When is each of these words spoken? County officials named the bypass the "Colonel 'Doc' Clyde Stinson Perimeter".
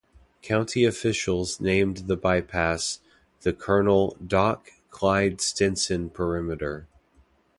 County 0.41 0.83
officials 0.83 1.59
named 1.61 2.07
the 2.07 2.17
bypass 2.17 3.01
the 3.41 3.53
"Colonel 3.53 4.17
'Doc' 4.25 4.71
Clyde 4.89 5.39
Stinson 5.41 6.09
Perimeter". 6.09 6.87